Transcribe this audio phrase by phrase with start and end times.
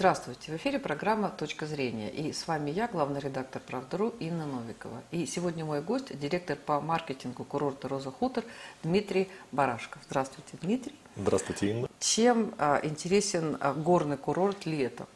[0.00, 2.08] Здравствуйте, в эфире программа «Точка зрения».
[2.08, 5.02] И с вами я, главный редактор «Правда.ру» Инна Новикова.
[5.10, 8.44] И сегодня мой гость, директор по маркетингу курорта «Роза Хутор»
[8.82, 10.00] Дмитрий Барашков.
[10.08, 10.94] Здравствуйте, Дмитрий.
[11.16, 11.88] Здравствуйте, Инна.
[11.98, 15.06] Чем а, интересен а, горный курорт летом?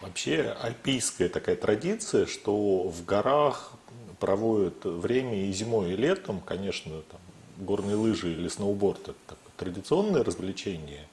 [0.00, 3.74] Вообще альпийская такая традиция, что в горах
[4.20, 6.40] проводят время и зимой, и летом.
[6.40, 7.20] Конечно, там,
[7.58, 11.06] горные лыжи или сноуборд– это традиционное развлечение.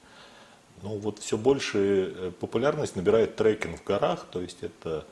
[0.82, 5.04] Но вот все больше э, популярность набирает трекинг в горах, то есть это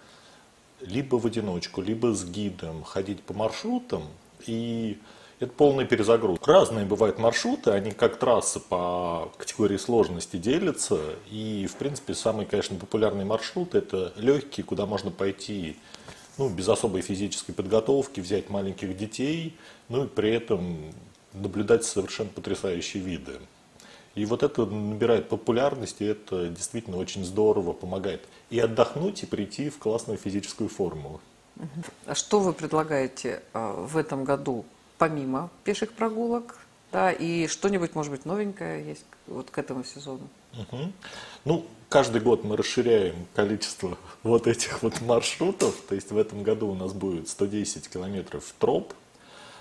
[0.80, 4.04] либо в одиночку, либо с гидом ходить по маршрутам,
[4.46, 4.98] и
[5.40, 6.52] это полный перезагрузка.
[6.52, 11.00] Разные бывают маршруты, они как трассы по категории сложности делятся,
[11.30, 15.76] и в принципе самый, конечно, популярный маршрут это легкий, куда можно пойти
[16.38, 19.56] ну, без особой физической подготовки, взять маленьких детей,
[19.88, 20.92] ну и при этом
[21.32, 23.38] наблюдать совершенно потрясающие виды.
[24.18, 29.70] И вот это набирает популярность, и это действительно очень здорово помогает и отдохнуть, и прийти
[29.70, 31.20] в классную физическую форму.
[32.04, 34.64] А что вы предлагаете а, в этом году,
[34.98, 36.56] помимо пеших прогулок,
[36.90, 40.28] да, и что-нибудь, может быть, новенькое есть вот к этому сезону?
[40.54, 40.92] Угу.
[41.44, 45.76] Ну, каждый год мы расширяем количество вот этих вот маршрутов.
[45.88, 48.94] То есть в этом году у нас будет 110 километров троп.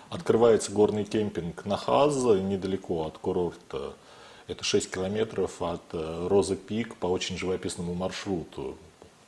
[0.09, 3.93] Открывается горный кемпинг на Хаза, недалеко от курорта
[4.47, 8.77] это 6 километров от э, Розы Пик по очень живописному маршруту.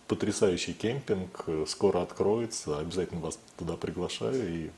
[0.08, 4.70] Потрясающий кемпинг, э, скоро откроется, обязательно вас туда приглашаю и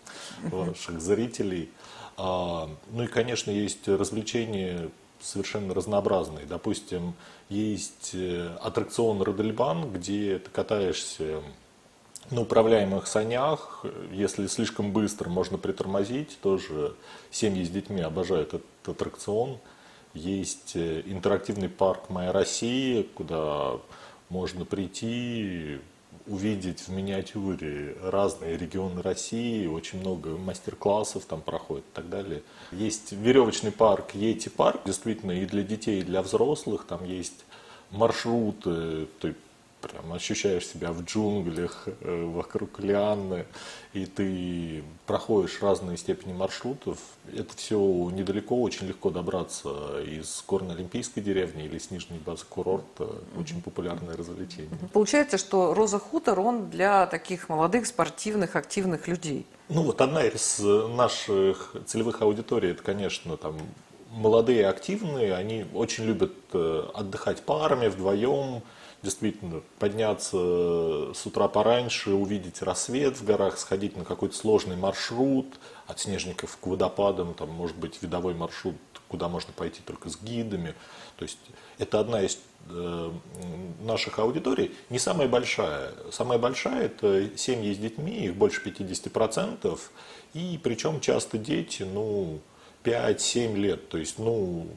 [0.44, 1.70] ваших зрителей.
[2.18, 6.46] А, ну и, конечно, есть развлечения совершенно разнообразные.
[6.46, 7.14] Допустим,
[7.50, 11.42] есть э, аттракцион Родельбан, где ты катаешься
[12.32, 13.86] на управляемых санях.
[14.12, 16.40] Если слишком быстро, можно притормозить.
[16.42, 16.96] Тоже
[17.30, 19.60] семьи с детьми обожают этот аттракцион.
[20.14, 23.78] Есть э, интерактивный парк «Моя Россия», куда
[24.30, 25.80] можно прийти,
[26.28, 32.44] увидеть в миниатюре разные регионы России, очень много мастер-классов там проходит и так далее.
[32.72, 37.46] Есть веревочный парк Ети парк, действительно и для детей, и для взрослых, там есть
[37.92, 39.36] маршруты, ты
[39.82, 43.46] прям ощущаешь себя в джунглях, э, вокруг лианы,
[43.94, 46.98] и ты проходишь разные степени маршрутов.
[47.34, 47.78] Это все
[48.14, 53.08] недалеко, очень легко добраться из горно-олимпийской деревни или с нижней базы курорта.
[53.38, 54.70] Очень популярное развлечение.
[54.94, 59.46] Получается, что Роза Хутор, он для таких молодых, спортивных, активных людей.
[59.70, 63.58] Ну вот одна из наших целевых аудиторий, это, конечно, там
[64.12, 68.62] молодые, активные, они очень любят э, отдыхать парами, вдвоем,
[69.04, 70.38] действительно подняться
[71.14, 75.48] с утра пораньше, увидеть рассвет в горах, сходить на какой-то сложный маршрут
[75.88, 78.76] от снежников к водопадам, там может быть видовой маршрут,
[79.08, 80.76] куда можно пойти только с гидами.
[81.18, 81.40] То есть
[81.80, 82.38] это одна из
[82.70, 83.12] э,
[83.82, 85.94] наших аудиторий, не самая большая.
[86.12, 89.80] Самая большая это семьи с детьми, их больше 50%,
[90.34, 92.40] и причем часто дети, ну,
[92.84, 94.68] 5-7 лет, то есть, ну,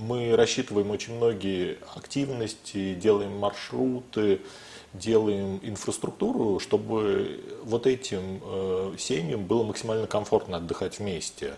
[0.00, 4.40] мы рассчитываем очень многие активности, делаем маршруты,
[4.92, 11.54] делаем инфраструктуру, чтобы вот этим э, семьям было максимально комфортно отдыхать вместе.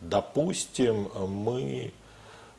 [0.00, 1.92] Допустим, мы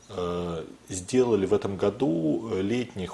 [0.08, 3.08] э, сделали в этом году летний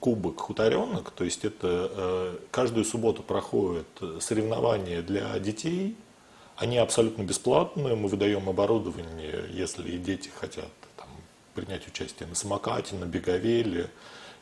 [0.00, 3.86] кубок хуторенок, то есть это э, каждую субботу проходят
[4.20, 5.96] соревнования для детей,
[6.56, 10.68] они абсолютно бесплатные, мы выдаем оборудование, если дети хотят
[11.54, 13.90] принять участие на самокате, на беговеле.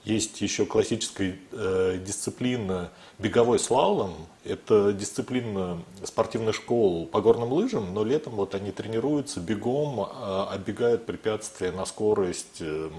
[0.04, 2.90] Есть еще классическая э, дисциплина
[3.20, 4.14] беговой слалом.
[4.42, 11.06] Это дисциплина спортивных школ по горным лыжам, но летом вот они тренируются бегом, э, оббегают
[11.06, 12.90] препятствия на скорость, э,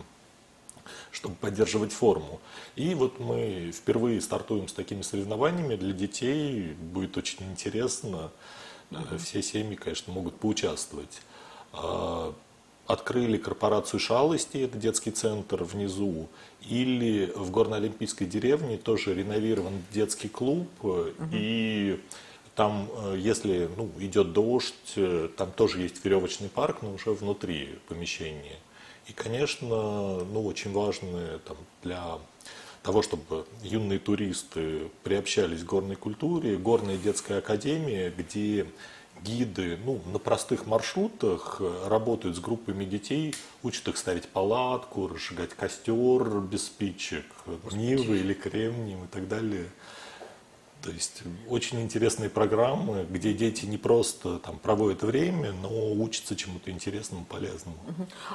[1.11, 2.39] чтобы поддерживать форму.
[2.77, 6.73] И вот мы впервые стартуем с такими соревнованиями для детей.
[6.73, 8.31] Будет очень интересно.
[9.17, 11.21] Все семьи, конечно, могут поучаствовать.
[12.85, 16.27] Открыли корпорацию шалости, это детский центр внизу,
[16.61, 21.11] или в Горно-Олимпийской деревне тоже реновирован детский клуб, угу.
[21.31, 21.99] и
[22.55, 27.79] там, э, если ну, идет дождь, э, там тоже есть веревочный парк, но уже внутри
[27.87, 28.59] помещения.
[29.07, 32.19] И, конечно, ну, очень важно там, для
[32.83, 38.67] того, чтобы юные туристы приобщались к горной культуре, горная детская академия, где
[39.21, 45.51] гиды ну, на простых маршрутах э, работают с группами детей, учат их ставить палатку, разжигать
[45.51, 47.25] костер без спичек,
[47.71, 49.67] нивы или кремнием и так далее.
[50.83, 56.71] То есть очень интересные программы, где дети не просто там проводят время, но учатся чему-то
[56.71, 57.77] интересному, полезному.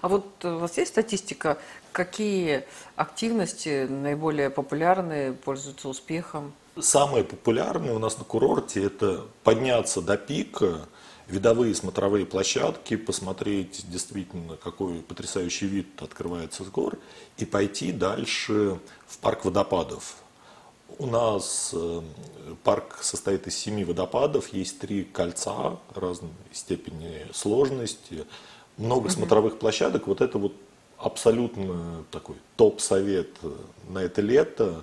[0.01, 1.59] А вот э, у вас есть статистика,
[1.93, 2.65] какие
[2.97, 6.55] активности наиболее популярные, пользуются успехом?
[6.81, 10.87] Самые популярные у нас на курорте это подняться до пика,
[11.27, 16.99] видовые смотровые площадки, посмотреть действительно, какой потрясающий вид открывается с гор,
[17.37, 20.17] и пойти дальше в парк водопадов.
[20.99, 22.03] У нас э,
[22.65, 28.25] парк состоит из семи водопадов, есть три кольца разной степени сложности,
[28.77, 30.07] много смотровых площадок.
[30.07, 30.55] Вот это вот
[30.97, 33.31] абсолютно такой топ-совет
[33.89, 34.83] на это лето.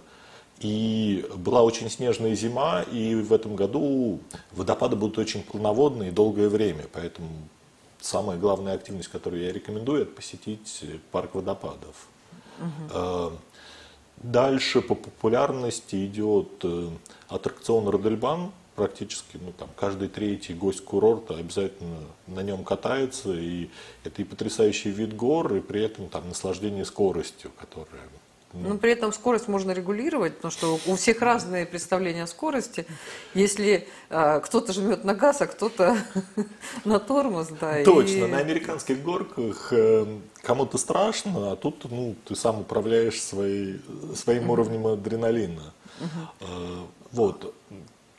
[0.60, 4.20] И была очень снежная зима, и в этом году
[4.52, 6.86] водопады будут очень полноводные долгое время.
[6.94, 7.30] Поэтому
[8.00, 12.08] самая главная активность, которую я рекомендую, это посетить парк водопадов.
[12.60, 13.38] Угу.
[14.18, 16.90] Дальше по популярности идет э,
[17.28, 18.52] аттракцион Родельбан.
[18.76, 23.34] Практически ну, там, каждый третий гость курорта обязательно на нем катается.
[23.34, 23.70] И
[24.04, 28.02] это и потрясающий вид гор, и при этом там, наслаждение скоростью, которая
[28.56, 32.86] но при этом скорость можно регулировать, потому что у всех разные представления о скорости.
[33.34, 35.98] Если э, кто-то жмет на газ, а кто-то
[36.86, 37.84] на тормоз, да.
[37.84, 38.28] Точно, и...
[38.28, 40.06] на американских горках э,
[40.42, 43.82] кому-то страшно, а тут ну, ты сам управляешь своей,
[44.16, 45.74] своим уровнем адреналина.
[46.42, 46.46] Э,
[47.12, 47.54] вот.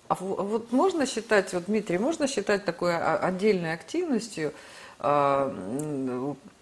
[0.08, 4.52] А вот можно считать, вот Дмитрий, можно считать такой отдельной активностью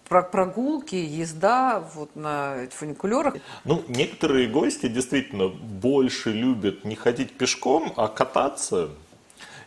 [0.08, 3.36] прогулки, езда вот на фуникулерах.
[3.64, 8.90] Ну, некоторые гости действительно больше любят не ходить пешком, а кататься.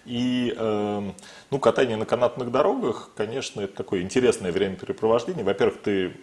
[0.05, 1.11] И э,
[1.51, 5.43] ну, катание на канатных дорогах, конечно, это такое интересное времяпрепровождение.
[5.43, 6.15] Во-первых, ты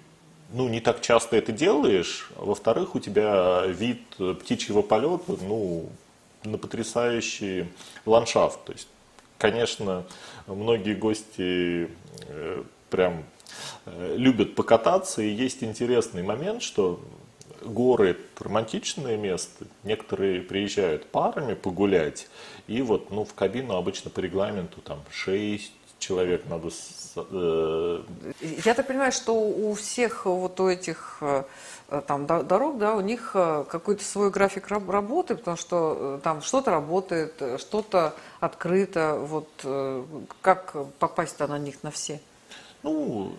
[0.53, 2.31] ну, не так часто это делаешь.
[2.37, 4.01] Во-вторых, у тебя вид
[4.41, 5.89] птичьего полета ну,
[6.45, 7.67] на потрясающий
[8.07, 8.65] ландшафт.
[8.65, 8.89] То есть,
[9.39, 10.05] конечно,
[10.47, 11.91] многие гости
[12.29, 13.25] э, прям
[13.87, 17.01] любят покататься, и есть интересный момент, что
[17.65, 22.29] горы– это романтичное место, некоторые приезжают парами погулять,
[22.67, 26.69] и вот ну, в кабину обычно по регламенту там 6 человек надо...
[27.17, 28.03] Э...
[28.41, 31.45] Я так понимаю, что у всех вот у этих э,
[32.07, 37.43] там дорог, да, у них э, какой-то свой график работы, потому что там что-то работает,
[37.59, 39.49] что-то открыто, вот
[40.43, 42.21] как попасть-то на них на все?
[42.85, 43.33] Ну,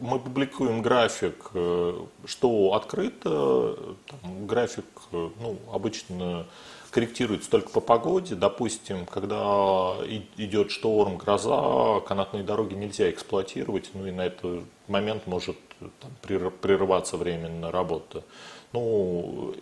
[0.00, 6.46] мы публикуем график, э, что открыто, там, график, э, ну, обычно
[6.90, 8.34] корректируется только по погоде.
[8.34, 9.96] Допустим, когда
[10.38, 17.18] идет шторм, гроза, канатные дороги нельзя эксплуатировать, ну и на этот момент может там, прерываться
[17.18, 18.24] временно работа.
[18.72, 19.54] Ну,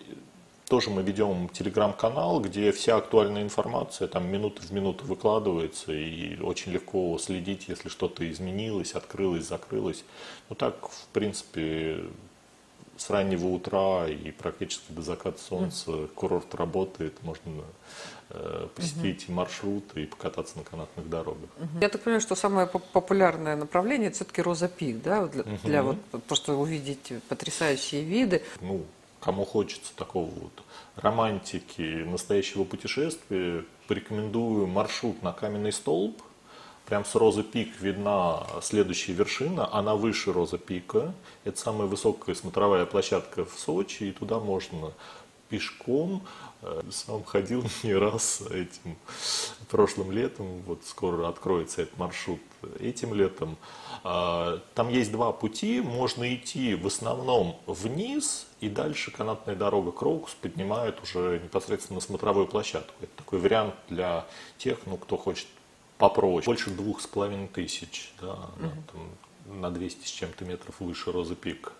[0.68, 6.72] тоже мы ведем телеграм-канал, где вся актуальная информация там минуты в минуту выкладывается, и очень
[6.72, 10.04] легко следить, если что-то изменилось, открылось, закрылось.
[10.50, 12.04] Ну так, в принципе,
[12.98, 17.62] с раннего утра и практически до заката солнца курорт работает, можно
[18.30, 19.34] э, посетить угу.
[19.34, 21.48] маршруты и покататься на канатных дорогах.
[21.80, 25.58] Я так понимаю, что самое популярное направление все-таки Роза Пик, да, для, угу.
[25.64, 28.42] для вот просто увидеть потрясающие виды.
[28.60, 28.84] Ну,
[29.20, 30.62] кому хочется такого вот
[30.96, 36.22] романтики, настоящего путешествия, порекомендую маршрут на каменный столб.
[36.86, 41.12] Прям с Розы Пик видна следующая вершина, она выше Роза Пика.
[41.44, 44.92] Это самая высокая смотровая площадка в Сочи, и туда можно
[45.48, 46.22] пешком.
[46.62, 48.96] Э, сам ходил не раз этим
[49.68, 52.40] прошлым летом, вот скоро откроется этот маршрут
[52.80, 53.56] этим летом.
[54.02, 60.34] А, там есть два пути, можно идти в основном вниз, и дальше канатная дорога Кроукс
[60.34, 62.94] поднимает уже непосредственно на смотровую площадку.
[63.00, 64.26] Это такой вариант для
[64.56, 65.46] тех, ну, кто хочет
[65.98, 66.46] попроще.
[66.46, 68.70] Больше двух с половиной тысяч, да, угу.
[68.92, 71.72] там, на 200 с чем-то метров выше Розы Пик.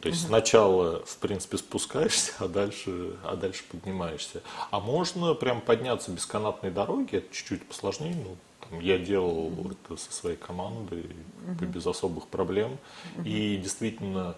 [0.00, 0.28] То есть угу.
[0.28, 4.42] сначала, в принципе, спускаешься, а дальше, а дальше поднимаешься.
[4.70, 8.16] А можно прям подняться без канатной дороги, это чуть-чуть посложнее.
[8.16, 9.70] Ну, там, я делал угу.
[9.70, 11.10] это со своей командой
[11.46, 11.66] угу.
[11.66, 12.78] без особых проблем.
[13.16, 13.24] Угу.
[13.26, 14.36] И действительно,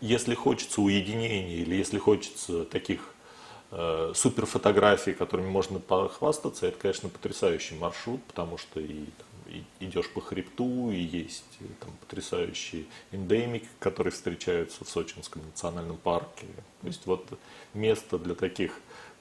[0.00, 3.14] если хочется уединения или если хочется таких
[3.70, 9.26] э, суперфотографий, которыми можно похвастаться, это, конечно, потрясающий маршрут, потому что и там,
[9.80, 16.46] идешь по хребту, и есть э, там потрясающие эндемики, которые встречаются в Сочинском национальном парке.
[16.80, 17.26] То есть вот
[17.74, 18.72] место для таких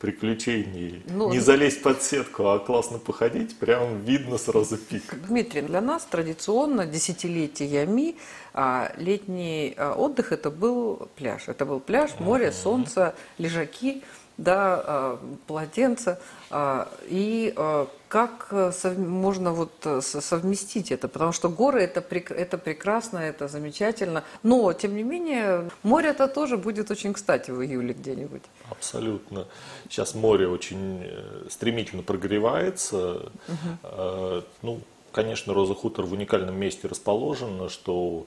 [0.01, 1.03] приключений.
[1.05, 5.03] Ну, не залезть под сетку, а классно походить, прям видно сразу пик.
[5.27, 8.15] Дмитрий, для нас традиционно десятилетиями
[8.53, 11.43] а, летний а, отдых это был пляж.
[11.47, 14.03] Это был пляж, море, солнце, лежаки.
[14.38, 16.19] Да, а, полотенца.
[16.50, 21.07] А, и а, как э, можно вот э, совместить это?
[21.07, 24.23] Потому что горы это, это прекрасно, это замечательно.
[24.43, 28.41] Но, тем не менее, море-то тоже будет очень кстати в июле где-нибудь.
[28.69, 29.47] Абсолютно.
[29.89, 33.31] Сейчас море очень э, стремительно прогревается.
[33.47, 34.43] Угу.
[34.61, 38.25] Ну, конечно, Роза Хутор в уникальном месте расположена, что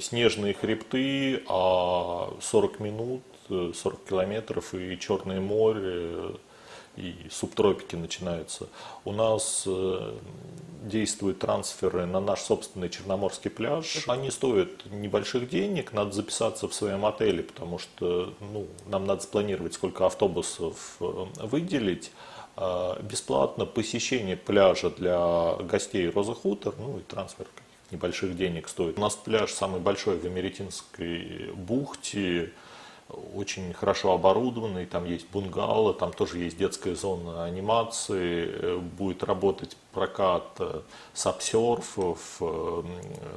[0.00, 6.36] снежные хребты, а 40 минут 40 километров и Черное море,
[6.98, 8.68] и субтропики начинаются.
[9.04, 10.14] У нас э,
[10.82, 14.04] действуют трансферы на наш собственный Черноморский пляж.
[14.08, 19.74] Они стоят небольших денег, надо записаться в своем отеле, потому что ну, нам надо спланировать,
[19.74, 22.10] сколько автобусов э, выделить.
[22.56, 27.46] А бесплатно посещение пляжа для гостей Роза Хутор, ну и трансфер
[27.92, 28.98] небольших денег стоит.
[28.98, 32.52] У нас пляж самый большой в Эмеретинской бухте,
[33.08, 39.76] очень хорошо оборудованный, там есть бунгало, там тоже есть детская зона анимации, э, будет работать
[39.92, 40.80] прокат э,
[41.14, 42.82] сапсерфов, э,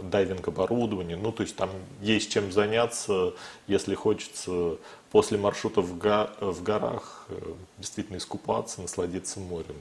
[0.04, 1.70] дайвинг оборудования, ну то есть там
[2.02, 3.34] есть чем заняться,
[3.68, 4.78] если хочется
[5.12, 7.28] после маршрута в, в горах
[7.78, 9.76] действительно искупаться, насладиться морем.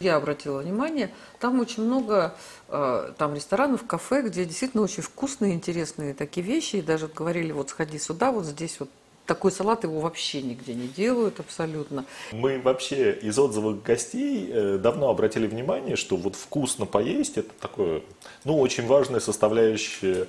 [0.00, 2.36] Я обратила внимание, там очень много
[2.68, 6.76] там ресторанов, кафе, где действительно очень вкусные, интересные такие вещи.
[6.76, 8.90] И даже говорили, вот сходи сюда, вот здесь вот
[9.26, 12.04] такой салат его вообще нигде не делают абсолютно.
[12.32, 18.02] Мы вообще из отзывов гостей э, давно обратили внимание, что вот вкусно поесть это такое,
[18.44, 20.28] ну, очень важная составляющая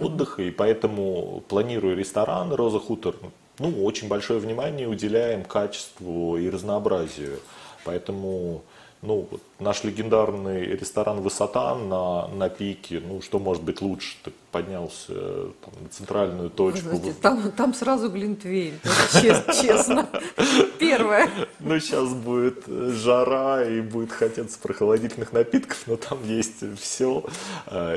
[0.00, 3.14] отдыха, и поэтому планируя ресторан Роза Хутор,
[3.58, 7.40] ну, очень большое внимание уделяем качеству и разнообразию.
[7.84, 8.62] Поэтому
[9.00, 14.16] ну, вот наш легендарный ресторан «Высота» на, на пике, ну, что может быть лучше?
[14.24, 16.88] Ты поднялся там, на центральную точку.
[16.88, 18.74] Знаете, там, там сразу Глинтвейн,
[19.12, 20.08] честно.
[20.80, 21.30] Первое.
[21.60, 27.24] Ну, сейчас будет жара и будет хотеться прохладительных напитков, но там есть все.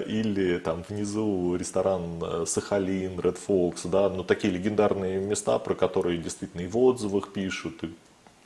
[0.06, 6.62] Или там внизу ресторан Сахалин, Red Fox, да, ну, такие легендарные места, про которые действительно
[6.62, 7.90] и в отзывах пишут, и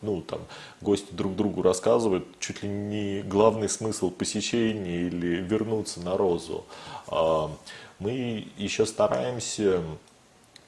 [0.01, 0.41] ну, там,
[0.81, 6.65] гости друг другу рассказывают чуть ли не главный смысл посещения или вернуться на розу.
[7.07, 7.51] А,
[7.99, 9.81] мы еще стараемся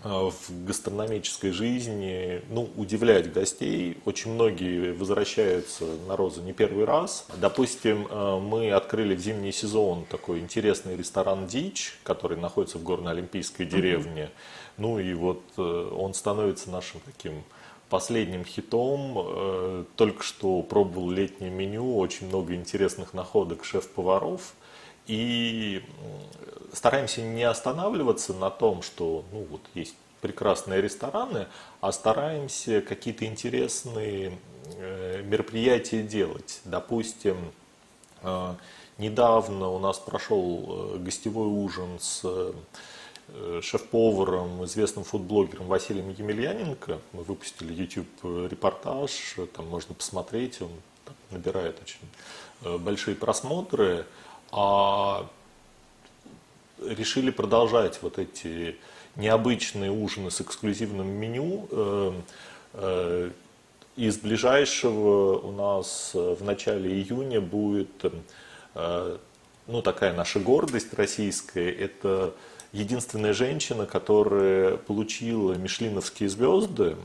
[0.03, 3.97] а, в гастрономической жизни ну, удивлять гостей.
[4.05, 7.25] Очень многие возвращаются на розу не первый раз.
[7.37, 13.65] Допустим, а, мы открыли в зимний сезон такой интересный ресторан «Дичь», который находится в горно-олимпийской
[13.65, 14.23] деревне.
[14.23, 14.57] Mm-hmm.
[14.77, 17.43] Ну и вот э, он становится нашим таким
[17.89, 19.13] последним хитом.
[19.17, 24.53] Э, только что пробовал летнее меню, очень много интересных находок шеф-поваров.
[25.07, 25.83] И
[26.73, 31.47] стараемся не останавливаться на том, что ну, вот есть прекрасные рестораны,
[31.79, 34.37] а стараемся какие-то интересные
[34.75, 36.59] э, мероприятия делать.
[36.65, 37.37] Допустим,
[38.21, 38.55] э,
[38.97, 42.53] недавно у нас прошел гостевой ужин с
[43.61, 46.99] шеф-поваром, известным фудблогером Василием Емельяненко.
[47.13, 49.11] Мы выпустили YouTube-репортаж,
[49.55, 50.69] там можно посмотреть, он
[51.31, 51.99] набирает очень
[52.63, 54.05] э, большие просмотры.
[54.51, 55.29] А
[56.81, 58.77] решили продолжать вот эти
[59.15, 61.67] необычные ужины с эксклюзивным меню.
[62.73, 63.31] Э,
[63.97, 67.89] из ближайшего у нас в начале июня будет
[68.75, 71.71] ну, такая наша гордость российская.
[71.71, 72.35] Это
[72.71, 76.95] единственная женщина, которая получила мишлиновские звезды,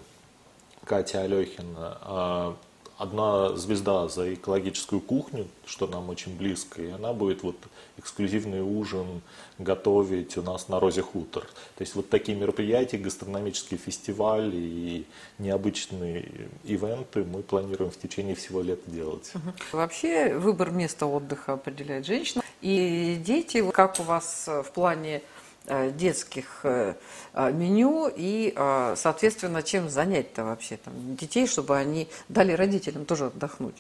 [0.85, 2.57] Катя Алехина, а
[2.99, 7.57] одна звезда за экологическую кухню, что нам очень близко, и она будет вот
[7.99, 9.23] эксклюзивный ужин
[9.59, 11.43] готовить у нас на Розе Хутор.
[11.77, 15.07] То есть вот такие мероприятия, гастрономические фестивали и
[15.39, 19.33] необычные ивенты мы планируем в течение всего лета делать.
[19.73, 22.43] Вообще выбор места отдыха определяет женщина.
[22.61, 25.23] И дети, как у вас в плане
[25.67, 26.95] детских э,
[27.35, 28.53] э, меню и,
[28.97, 33.77] соответственно, чем занять-то вообще там детей, чтобы они дали родителям тоже отдохнуть?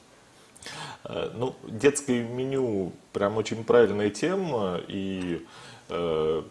[1.04, 5.44] Ну, детское меню прям очень правильная тема, и
[5.88, 6.42] э,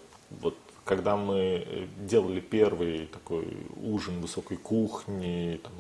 [0.42, 3.48] вот когда мы делали первый такой
[3.82, 5.72] ужин высокой кухни, там,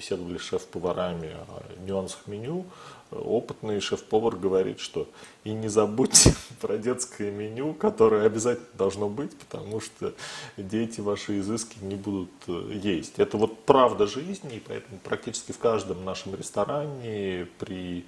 [0.00, 2.64] беседовали с шеф-поварами о нюансах меню,
[3.10, 5.06] опытный шеф-повар говорит, что
[5.44, 10.14] и не забудьте про детское меню, которое обязательно должно быть, потому что
[10.56, 13.18] дети ваши изыски не будут э, есть.
[13.18, 18.06] Это вот правда жизни, и поэтому практически в каждом нашем ресторане, при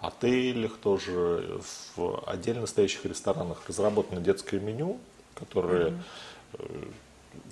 [0.00, 1.60] отелях тоже,
[1.96, 4.98] в отдельно стоящих ресторанах разработано детское меню,
[5.34, 5.90] которое
[6.52, 6.92] mm-hmm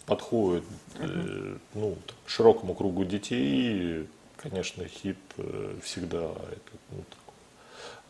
[0.07, 0.65] подходит
[0.99, 4.07] э, ну, широкому кругу детей,
[4.37, 7.05] конечно, хит э, всегда это, ну,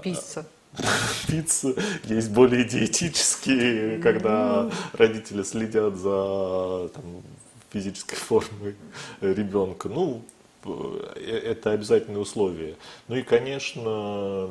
[0.03, 0.47] Пицца.
[1.29, 1.75] Пицца.
[2.05, 7.23] Есть более диетические, когда родители следят за там,
[7.71, 8.77] физической формой
[9.21, 9.89] ребенка.
[9.89, 10.23] Ну,
[10.65, 12.77] э, это обязательное условие.
[13.09, 14.51] Ну и, конечно,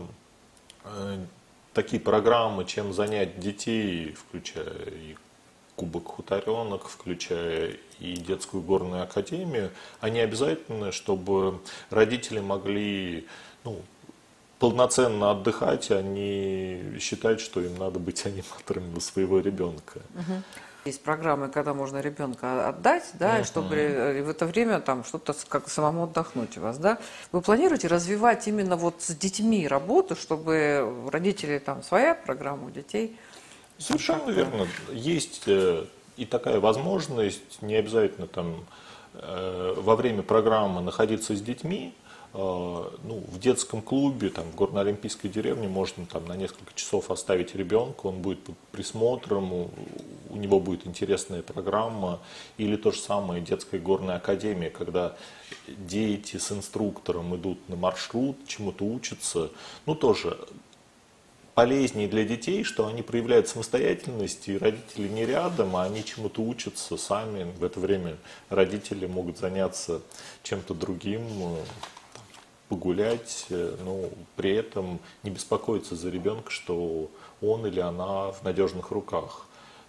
[1.73, 5.15] такие программы, чем занять детей, включая и
[5.75, 13.27] Кубок Хуторенок, включая и детскую горную академию, они обязательны, чтобы родители могли
[13.63, 13.81] ну,
[14.59, 19.99] полноценно отдыхать, а не считать, что им надо быть аниматорами у своего ребенка.
[20.15, 20.43] Угу.
[20.85, 23.41] Есть программы, когда можно ребенка отдать, да, uh-huh.
[23.41, 26.99] и чтобы э, в это время там что-то как самому отдохнуть у вас, да.
[27.31, 33.17] Вы планируете развивать именно вот с детьми работу, чтобы родители там своя программа у детей?
[33.77, 34.67] Совершенно верно.
[34.91, 35.85] Есть э,
[36.17, 38.65] и такая возможность, не обязательно там
[39.13, 41.93] э, во время программы находиться с детьми,
[42.37, 47.55] Э, ну, в детском клубе, там, в горно-олимпийской деревне можно там, на несколько часов оставить
[47.55, 49.69] ребенка, он будет под присмотром, у,
[50.29, 52.19] у него будет интересная программа.
[52.57, 55.15] Или то же самое детская горная академия, когда
[55.65, 59.49] дети с инструктором идут на маршрут, чему-то учатся.
[59.85, 60.37] Ну, тоже
[61.55, 66.97] полезнее для детей, что они проявляют самостоятельность, и родители не рядом, а они чему-то учатся
[66.97, 67.51] сами.
[67.57, 68.17] В это время
[68.49, 70.01] родители могут заняться
[70.43, 71.23] чем-то другим,
[72.67, 77.09] погулять, э, но при этом не беспокоиться за ребенка, что
[77.41, 79.45] он или она в надежных руках.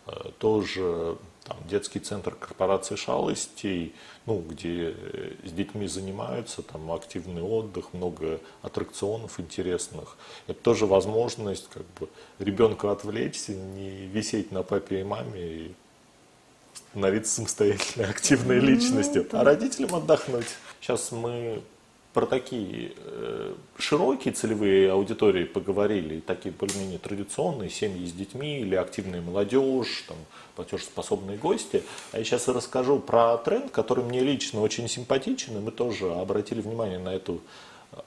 [0.07, 3.93] Э, тоже там, детский центр корпорации шалостей,
[4.25, 10.17] ну, где э, с детьми занимаются, там активный отдых, много аттракционов интересных.
[10.47, 12.09] Это тоже возможность как бы,
[12.39, 15.75] ребенка отвлечься, не висеть на папе и маме и
[16.75, 20.47] становиться самостоятельной, активной ну, личностью, а родителям отдохнуть.
[20.81, 21.63] Сейчас мы
[22.17, 29.21] про такие э, широкие целевые аудитории поговорили, такие более-менее традиционные, семьи с детьми или активная
[29.21, 30.17] молодежь, там,
[30.55, 31.83] платежеспособные гости.
[32.13, 36.63] А я сейчас расскажу про тренд, который мне лично очень симпатичен, и мы тоже обратили
[36.63, 37.43] внимание на эту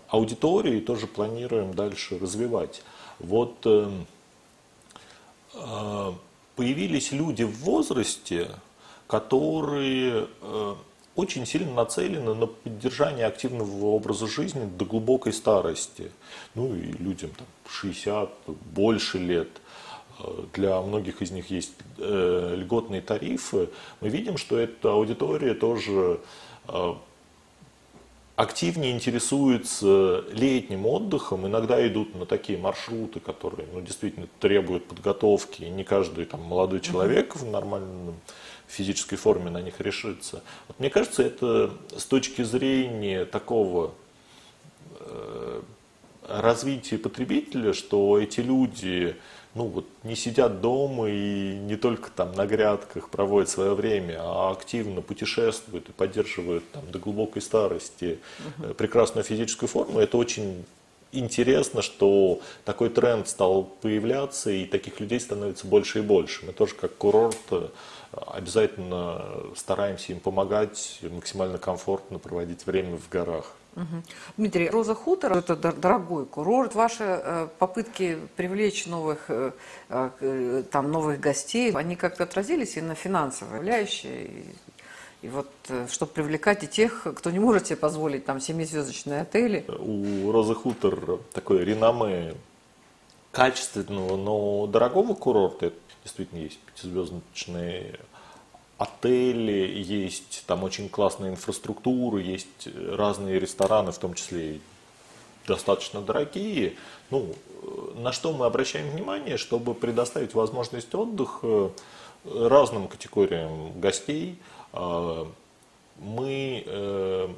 [0.07, 2.81] аудиторию и тоже планируем дальше развивать.
[3.19, 3.91] Вот э,
[5.53, 6.11] э,
[6.55, 8.49] появились люди в возрасте,
[9.05, 10.25] которые
[11.19, 16.11] очень сильно нацелены на поддержание активного образа жизни до глубокой старости.
[16.55, 18.29] Ну и людям там, 60,
[18.73, 19.49] больше лет.
[20.19, 23.69] Э, для многих из них есть э, льготные тарифы.
[24.01, 26.21] Мы видим, что эта аудитория тоже
[26.67, 26.93] э,
[28.37, 35.69] активнее интересуются летним отдыхом, иногда идут на такие маршруты, которые ну, действительно требуют подготовки, и
[35.69, 38.15] не каждый там, молодой человек в нормальном
[38.71, 40.41] физической форме на них решиться.
[40.67, 43.93] Вот мне кажется, это с точки зрения такого
[44.99, 45.61] э,
[46.27, 49.15] развития потребителя, что эти люди
[49.55, 54.51] ну, вот, не сидят дома и не только там на грядках проводят свое время, а
[54.51, 58.19] активно путешествуют и поддерживают там, до глубокой старости
[58.59, 59.99] uh прекрасную физическую форму.
[59.99, 60.65] Это очень
[61.11, 66.45] интересно, что такой тренд стал появляться, и таких людей становится больше и больше.
[66.45, 67.37] Мы тоже как курорт
[68.11, 69.23] обязательно
[69.55, 73.53] стараемся им помогать максимально комфортно проводить время в горах.
[73.75, 74.03] Угу.
[74.37, 76.73] Дмитрий, Роза Хутор– это дорогой курорт.
[76.73, 79.51] Ваши э, попытки привлечь новых, э,
[79.89, 84.29] э, там, новых гостей, они как-то отразились и на финансовые составляющие?
[85.21, 85.49] И, вот,
[85.89, 89.65] чтобы привлекать и тех, кто не может себе позволить там семизвездочные отели.
[89.67, 92.35] У Розы Хутор такое реноме
[93.31, 97.99] качественного, но дорогого курорта действительно есть пятизвездочные
[98.77, 104.61] отели, есть там очень классная инфраструктура, есть разные рестораны, в том числе
[105.45, 106.75] достаточно дорогие.
[107.11, 107.35] Ну,
[107.95, 111.71] на что мы обращаем внимание, чтобы предоставить возможность отдыха
[112.23, 114.39] разным категориям гостей.
[114.73, 115.27] А,
[115.97, 117.29] мы э,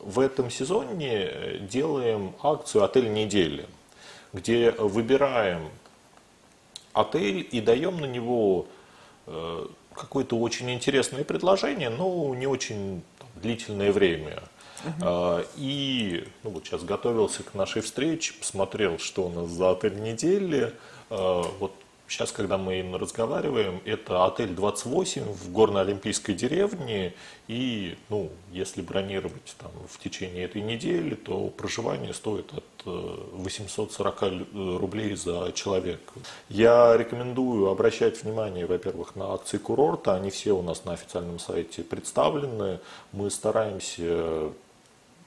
[0.00, 3.66] в этом сезоне делаем акцию «Отель недели»,
[4.32, 5.70] где выбираем
[6.92, 8.66] отель и даем на него
[9.26, 13.02] э, какое-то очень интересное предложение, но не очень
[13.36, 14.42] длительное время.
[14.84, 15.46] Uh-huh.
[15.56, 20.72] И ну, вот сейчас готовился к нашей встрече, посмотрел, что у нас за отель недели.
[21.10, 21.72] А, вот
[22.08, 27.14] сейчас, когда мы разговариваем, это отель 28 в горно-олимпийской деревне.
[27.46, 34.22] И ну, если бронировать там, в течение этой недели, то проживание стоит от 840
[34.80, 36.12] рублей за человека.
[36.48, 40.14] Я рекомендую обращать внимание, во-первых, на акции курорта.
[40.14, 42.80] Они все у нас на официальном сайте представлены.
[43.12, 44.52] Мы стараемся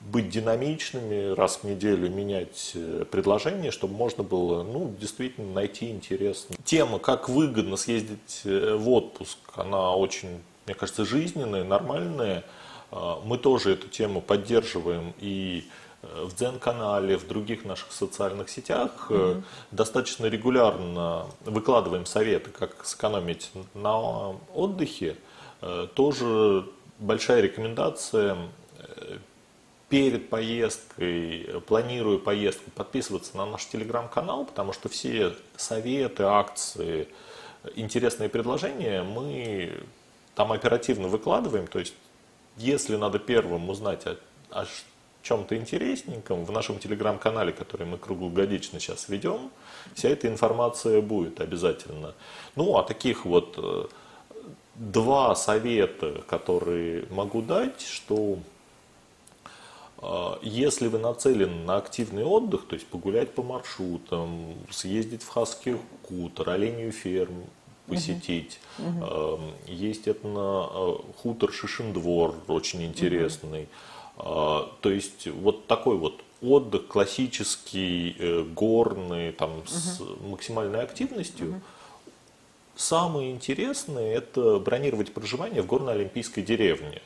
[0.06, 6.56] быть динамичными, раз в неделю менять э, предложения, чтобы можно было ну, действительно найти интересно.
[6.64, 12.44] Тема, как выгодно съездить э, в отпуск, она очень, мне кажется, жизненная, нормальная.
[12.92, 15.68] А, мы тоже эту тему поддерживаем и
[16.02, 19.44] э, в Дзен-канале, в других наших социальных сетях mm-hmm.
[19.70, 25.16] достаточно регулярно выкладываем советы, как сэкономить на отдыхе.
[25.94, 26.66] Тоже
[26.98, 28.36] большая рекомендация
[29.92, 37.10] перед поездкой, планирую поездку, подписываться на наш телеграм-канал, потому что все советы, акции,
[37.76, 39.84] интересные предложения мы
[40.34, 41.68] там оперативно выкладываем.
[41.68, 41.94] То есть,
[42.56, 44.16] если надо первым узнать о,
[44.52, 44.66] о
[45.24, 49.52] чем-то интересненьком, в нашем телеграм-канале, который мы круглогодично сейчас ведем,
[49.94, 52.16] вся эта информация будет обязательно.
[52.56, 53.88] Ну, а таких вот э,
[54.76, 58.38] два совета, которые могу дать, что
[60.42, 66.50] если вы нацелены на активный отдых, то есть погулять по маршрутам, съездить в Хаский хутор,
[66.50, 67.46] оленью ферму
[67.88, 69.40] посетить, угу.
[69.68, 73.68] есть это на а, хутор Шишиндвор, очень интересный.
[74.18, 74.68] Угу.
[74.82, 79.68] То есть вот такой вот отдых классический, э, горный, там, угу.
[79.68, 81.50] с максимальной активностью.
[81.50, 81.62] Угу.
[82.76, 87.02] Самое интересное это бронировать проживание в горно-олимпийской деревне.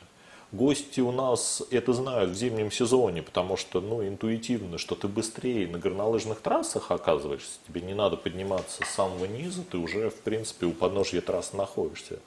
[0.56, 5.68] Гости у нас это знают в зимнем сезоне, потому что ну, интуитивно, что ты быстрее
[5.68, 10.66] на горнолыжных трассах оказываешься, тебе не надо подниматься с самого низа, ты уже, в принципе,
[10.66, 12.20] у подножья трассы находишься.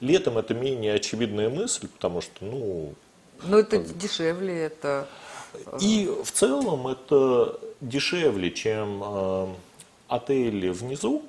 [0.00, 2.94] Летом это менее очевидная мысль, потому что, ну...
[3.42, 3.98] Но это как...
[3.98, 5.06] дешевле, это...
[5.52, 9.46] Э, И в целом это дешевле, чем э,
[10.08, 11.22] отели внизу.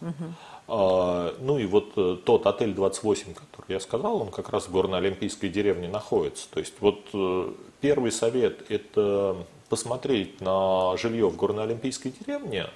[0.00, 0.34] Угу.
[0.72, 4.70] А, ну и вот э, тот отель 28, который я сказал, он как раз в
[4.70, 6.48] горно-олимпийской деревне находится.
[6.48, 9.36] То есть вот э, первый совет– это
[9.68, 12.68] посмотреть на жилье в горно-олимпийской деревне,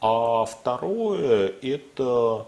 [0.00, 2.46] а второе– это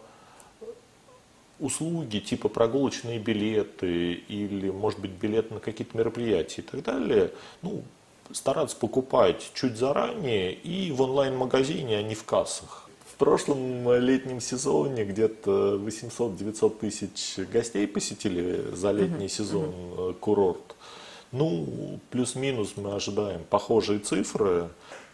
[1.59, 7.83] услуги типа прогулочные билеты или, может быть, билет на какие-то мероприятия и так далее, ну,
[8.31, 12.86] стараться покупать чуть заранее и в онлайн-магазине, а не в кассах.
[13.17, 20.77] В прошлом летнем сезоне где-то 800-900 тысяч гостей посетили за летний сезон uh курорт.
[21.33, 24.69] Ну, плюс-минус мы ожидаем похожие цифры.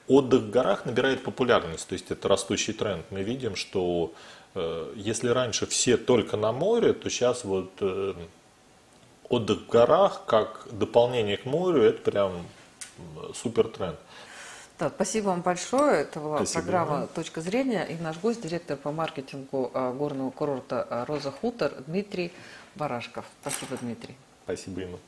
[0.08, 3.04] Отдых в горах набирает популярность, то есть это растущий тренд.
[3.10, 4.12] Мы видим, что
[4.56, 8.14] э, если раньше все только на море, то сейчас вот э,
[9.28, 12.32] отдых в горах как дополнение к морю, это прям
[13.32, 13.98] супер тренд.
[14.82, 16.00] Да, спасибо вам большое.
[16.00, 16.62] Это была спасибо.
[16.62, 17.84] программа «Точка зрения».
[17.84, 22.32] И наш гость, директор по маркетингу а, горного курорта а, «Роза Хутор» Дмитрий
[22.74, 23.24] Барашков.
[23.42, 24.16] Спасибо, Дмитрий.
[24.42, 24.98] Спасибо, Инна.